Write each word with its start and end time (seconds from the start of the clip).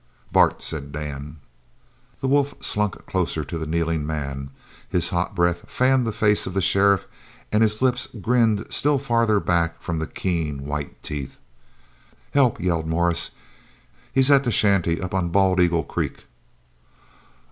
"Bart!" 0.31 0.63
said 0.63 0.91
Dan. 0.91 1.37
The 2.21 2.27
wolf 2.27 2.55
slunk 2.59 3.05
closer 3.05 3.43
to 3.43 3.57
the 3.59 3.67
kneeling 3.67 4.03
man. 4.03 4.49
His 4.89 5.09
hot 5.09 5.35
breath 5.35 5.69
fanned 5.69 6.07
the 6.07 6.11
face 6.11 6.47
of 6.47 6.55
the 6.55 6.59
sheriff 6.61 7.05
and 7.51 7.61
his 7.61 7.83
lips 7.83 8.07
grinned 8.07 8.65
still 8.73 8.97
farther 8.97 9.39
back 9.39 9.79
from 9.79 9.99
the 9.99 10.07
keen, 10.07 10.65
white 10.65 11.03
teeth. 11.03 11.37
"Help!" 12.31 12.59
yelled 12.59 12.87
Morris. 12.87 13.35
"He's 14.11 14.31
at 14.31 14.43
the 14.43 14.49
shanty 14.49 14.99
up 14.99 15.13
on 15.13 15.29
Bald 15.29 15.61
eagle 15.61 15.83
Creek." 15.83 16.25